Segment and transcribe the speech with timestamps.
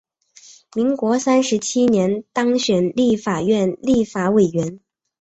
[0.75, 4.79] 民国三十七年当选立法院立法委员。